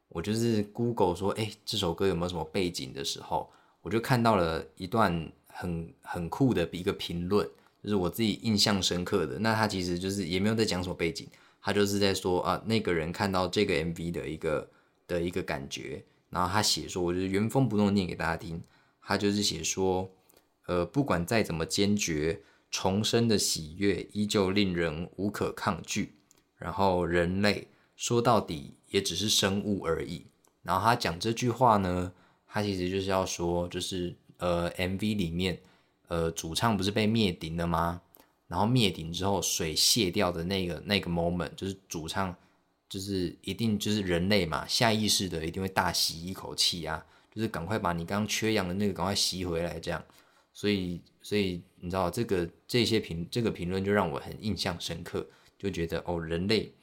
[0.10, 3.50] 我就是 Google 说，哎，这首歌有没有什么背景的时候，
[3.82, 7.50] 我就看到了一段很很酷的一个评论，
[7.82, 9.40] 就是我自己印象深刻的。
[9.40, 11.25] 那他其实就是也没有在讲什么背景，
[11.62, 14.69] 他就是在说啊，那个人看到这个 MV 的一个
[15.08, 16.04] 的一个感觉。
[16.30, 18.62] 然后他写说，我就原封不动念给大家听，
[19.02, 20.12] 他就是写说，
[20.65, 22.42] 呃，不管再怎么坚决。
[22.70, 26.15] 重生的喜悦依旧令人无可抗拒。
[26.58, 30.26] 然后人类说到底也只是生物而已。
[30.62, 32.12] 然后他讲这句话呢，
[32.48, 35.62] 他其实就是要说，就是呃，MV 里面
[36.08, 38.02] 呃，主唱不是被灭顶了吗？
[38.48, 42.36] 然后灭顶之后，水泄掉的那个那个 moment，就是主唱
[42.90, 50.04] 就是一定就是人类嘛，下意识的一定会大吸一口气啊，就是赶快把你刚刚缺氧的那个赶快吸回来，这样。
[50.52, 55.25] 所以，所以你知道这个这些评这个评论就让我很印象深刻，
[55.58, 56.73] 就觉得哦，人类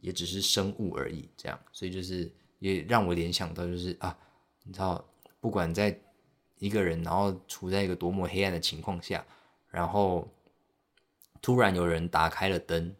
[0.00, 1.58] 也只是生物而已，这样。
[1.72, 4.16] 所以就是也让我联想到，就是啊，
[4.64, 5.04] 你知道，
[5.40, 5.98] 不管在
[6.58, 9.24] 一个人然后处在一个多么黑暗的情况下，
[9.68, 10.28] 然后。
[11.44, 12.94] 突然有人打开了灯，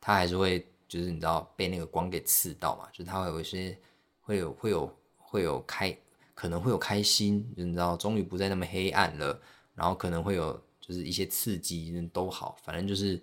[0.00, 2.88] 他还是会就是你知道被那个光给刺到嘛？
[2.92, 3.76] 就是他会有一些
[4.20, 5.92] 会有会有会有开
[6.34, 9.42] 可能会有开心，你知道终于不再那么黑暗了，
[9.74, 13.20] 然后可能会有就是一些刺激都好，反正就是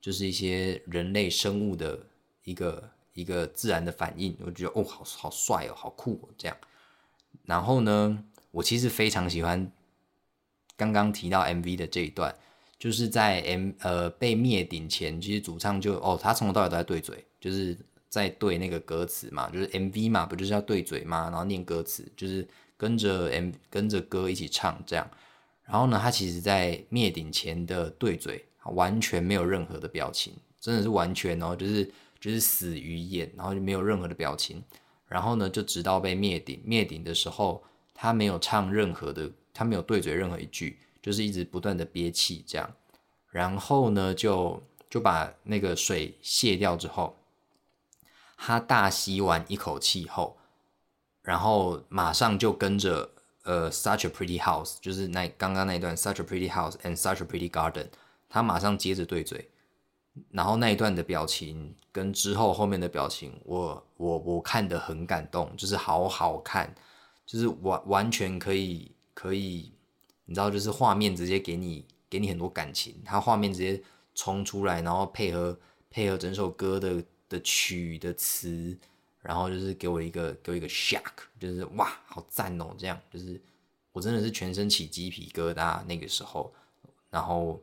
[0.00, 1.98] 就是一些人类生物的
[2.44, 6.56] 一个一个自然的反应，我觉得哦好好帅哦，好酷哦这样。
[7.44, 9.70] 然后呢，我其实非常喜欢
[10.76, 12.34] 刚刚提到 MV 的这一段。
[12.78, 17.74] 就是在 M 呃被灭顶前，其实主唱就哦，他从头到尾都在对嘴，就是
[18.10, 25.10] 在对那个歌词嘛，就是 MV 嘛，不就是要对嘴嘛，然后念歌词，就是跟着 M 跟着歌一起唱这样。
[25.66, 31.84] 然后呢，他其实在灭顶前的对嘴完全没有任何的表情，真的是完全哦，就是
[32.18, 34.62] 就是死鱼眼，然后就没有任何的表情。
[35.06, 37.62] 然后呢，就直到被灭顶，灭顶的时候，
[37.92, 40.78] 他没有唱任何的，他没有对嘴任何一句。
[41.02, 42.68] 就是一直不断的憋气这样，
[43.30, 44.60] 然后呢，就
[44.90, 47.16] 就把那个水卸掉之后，
[48.36, 50.36] 他大吸完一口气后，
[51.22, 53.08] 然后马上就跟着
[53.46, 57.86] 呃，such a pretty house，就是那刚刚那一段 such a pretty house and such a pretty garden，
[58.28, 59.48] 他马上接着对嘴，
[60.30, 66.74] 然后那一段的表情跟之后后面的表情，我我我看得很感动，就是好好看，
[67.24, 69.72] 就是完完全可以可以。
[70.28, 73.80] 你知道，就是画面直接给你给你很多感情，它画面直接
[74.12, 75.56] 冲出来，然后配合
[75.88, 78.76] 配合整首歌的的曲的词，
[79.26, 81.02] 然后就是给我一个给我一个 shock，
[81.40, 82.74] 就是哇，好赞哦！
[82.78, 83.40] 这样就是
[83.92, 86.52] 我真的是全身起鸡皮疙瘩那个时候，
[87.10, 87.60] 然后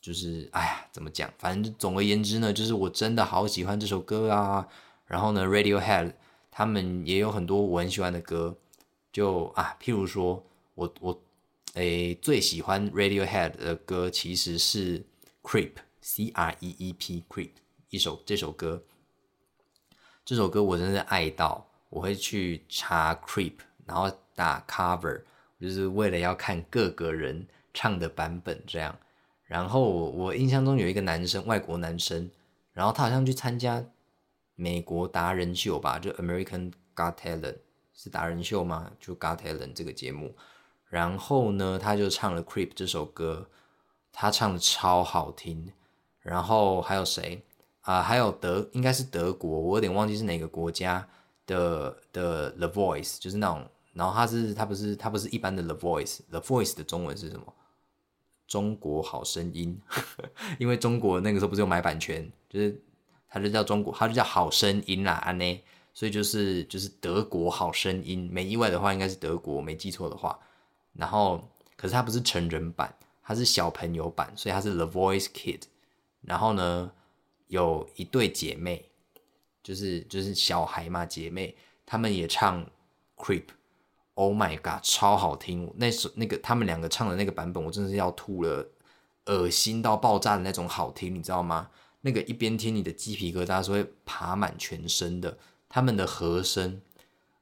[0.00, 1.32] 就是哎呀，怎么讲？
[1.38, 4.66] 反正总而言之呢，就是我真的好喜欢这首歌啊。
[5.06, 6.14] 然后呢，Radiohead
[6.50, 8.56] 他们也有很多我很喜欢的歌，
[9.12, 11.22] 就啊，譬如说我我。
[11.74, 15.02] 诶，最喜欢 Radiohead 的歌其实是
[15.42, 17.48] Creep，C R E E P，Creep
[17.88, 18.82] 一首这首歌，
[20.24, 23.54] 这首歌我真的是爱到，我会去查 Creep，
[23.84, 25.22] 然后打 cover，
[25.60, 28.96] 就是为了要看各个人唱的版本这样。
[29.44, 32.30] 然后我我印象中有一个男生，外国男生，
[32.72, 33.84] 然后他好像去参加
[34.54, 37.56] 美国达人秀吧，就 American Got Talent
[37.92, 38.92] 是达人秀吗？
[39.00, 40.34] 就 Got Talent 这个节目。
[40.88, 43.48] 然后呢，他就唱了《Creep》这首歌，
[44.12, 45.72] 他唱的超好听。
[46.20, 47.42] 然后还有谁
[47.82, 48.02] 啊？
[48.02, 51.06] 还有德，应该是德国，我有点忘记是哪个国家
[51.46, 53.64] 的的 The Voice，就是那种。
[53.92, 57.52] 然后它是它不是它不是一般的 The Voice，The Voice 的中文是什么？
[58.48, 59.80] 中国好声音，
[60.58, 62.82] 因为中国那个时候不是有买版权，就是
[63.28, 65.62] 它就叫中国，它就叫好声音啦，安呢。
[65.94, 70.38] 所以就是就是德国好声音，没意外的话应该是德国，没记错的话。
[70.94, 71.38] 然后，
[71.76, 75.62] 可是它不是成人版，它是小朋友版，所以它是 The Voice Kid。
[76.22, 76.90] 然后呢，
[77.52, 78.82] 有一对姐妹，
[79.62, 82.66] 就是就是小孩嘛，姐妹，她们也唱
[83.14, 83.44] Creep。
[84.14, 85.70] Oh my god，超好听！
[85.76, 88.66] 那首那个他们两个唱的那个版本，我真的是要吐了，
[89.26, 91.68] 恶心到爆炸的那种好听，你知道吗？
[92.00, 95.36] 那个一边听你的鸡皮疙瘩是会爬满全身的，
[95.68, 96.80] 他们的和声。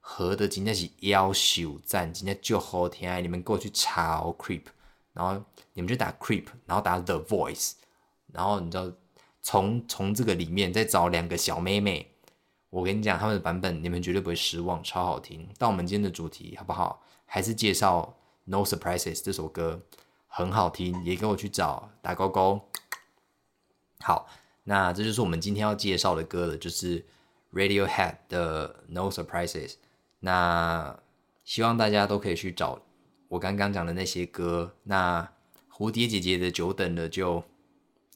[0.00, 4.64] 和的真的是要秀赞，今天就好听，你们过去查 creep，
[5.12, 5.40] 然后
[5.74, 7.74] 你们就打 creep，然后打 the voice，
[8.32, 8.90] 然后你知道
[9.42, 12.12] 从从这个里面再找两个小妹妹，
[12.68, 15.48] 我跟你讲他们的版本，你们绝对不会失望，超好听。
[15.58, 17.02] 到我们今天的主题好不好？
[17.26, 19.82] 还是介绍 No Surprises 这首歌
[20.26, 22.60] 很好听，也给我去找打勾勾。
[24.00, 24.28] 好，
[24.64, 27.06] 那这就是我们今天要介绍的歌了，就是
[27.52, 29.74] Radiohead 的 No Surprises。
[30.20, 30.98] 那
[31.44, 32.80] 希望大家都可以去找
[33.28, 34.76] 我刚刚讲的那些歌。
[34.84, 35.32] 那
[35.72, 37.42] 蝴蝶姐姐的久等了，就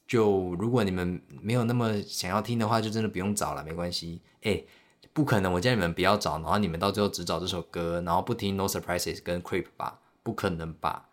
[0.07, 4.21] 就如果你们没有那么想要听的话，就真的不用找了，没关系。
[4.43, 4.63] 哎，
[5.13, 9.99] 不可能，我叫你们不要找，然后你们到最后只找这首歌，然后不听 No Surprises 跟 Creep 吧？
[10.21, 11.09] 不可能吧？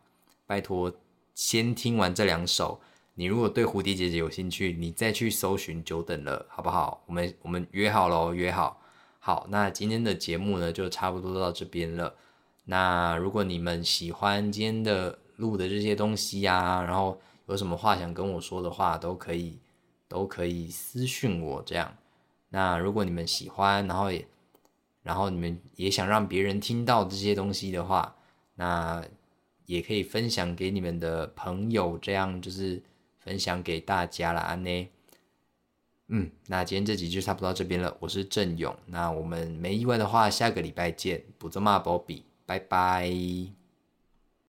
[0.47, 0.93] 拜托，
[1.35, 2.81] 先听完这两首。
[3.15, 7.03] 你如果对蝴蝶姐姐有兴趣，你再去搜寻久等了，好不好？
[7.07, 8.81] 我们我们约好喽，约好。
[9.19, 12.15] 好，那今天的节目呢，就差不多到这边了。
[12.65, 17.21] 那如果你们喜欢今天的录的这些东西呀，然后
[17.53, 19.59] 有什么话想跟我说的话，都可以
[20.09, 21.95] 都可以私讯我这样。
[22.49, 24.27] 那如果你们喜欢，然后也
[25.03, 28.17] 然后你们也想让别人听到这些东西的话，
[28.55, 29.05] 那
[29.67, 32.83] 也可以分享给你们的朋友，这样就是
[33.19, 34.89] 分享给大家了，安呢。
[36.09, 37.97] 嗯，那今天这集就差不多到这边了。
[38.01, 41.23] 我是郑勇，那我们没意外的话，下个礼拜见。
[41.39, 43.62] 不做骂波比，拜拜。